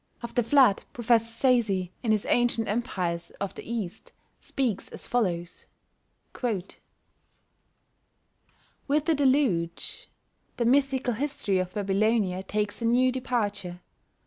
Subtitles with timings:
[0.23, 1.69] Of the Flood, Professor Sayce,
[2.01, 5.67] in his Ancient Empires of the East, speaks as follows:
[6.41, 6.71] With
[9.05, 10.09] the Deluge
[10.57, 13.79] the mythical history of Babylonia takes a new departure.